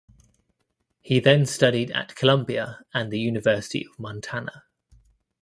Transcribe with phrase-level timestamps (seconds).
[1.01, 4.63] He then studied at Columbia and the University of Montana.